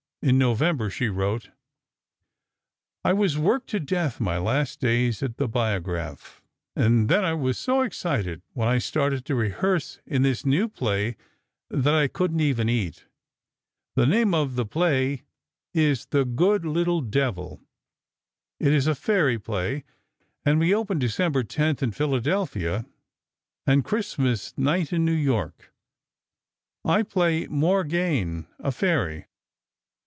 In 0.23 0.37
November 0.37 0.91
she 0.91 1.09
wrote: 1.09 1.49
I 3.03 3.11
was 3.11 3.39
worked 3.39 3.67
to 3.71 3.79
death 3.79 4.19
my 4.19 4.37
last 4.37 4.79
days 4.79 5.23
at 5.23 5.37
the 5.37 5.47
Biograph, 5.47 6.43
and 6.75 7.09
then 7.09 7.25
I 7.25 7.33
was 7.33 7.57
so 7.57 7.81
excited 7.81 8.43
when 8.53 8.67
I 8.67 8.77
started 8.77 9.25
to 9.25 9.33
rehearse 9.33 9.99
in 10.05 10.21
this 10.21 10.45
new 10.45 10.69
play 10.69 11.17
that 11.71 11.95
I 11.95 12.07
couldn't 12.07 12.39
even 12.41 12.69
eat. 12.69 13.07
The 13.95 14.05
name 14.05 14.35
of 14.35 14.53
the 14.55 14.63
play 14.67 15.23
is 15.73 16.05
"The 16.05 16.23
Good 16.23 16.65
Little 16.65 17.01
Devil." 17.01 17.59
It 18.59 18.73
is 18.73 18.85
a 18.85 18.93
fairy 18.93 19.39
play, 19.39 19.83
and 20.45 20.59
we 20.59 20.71
open 20.71 20.99
December 20.99 21.43
10, 21.43 21.77
in 21.81 21.91
Phila. 21.93 22.85
and 23.65 23.87
Xmas 23.89 24.53
night 24.55 24.93
in 24.93 25.09
N. 25.09 25.27
Y. 25.33 25.49
I 26.85 27.01
play 27.01 27.47
Morgane, 27.47 28.45
a 28.59 28.71
fairy.... 28.71 29.25